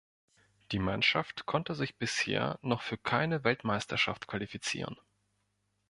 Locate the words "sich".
1.75-1.95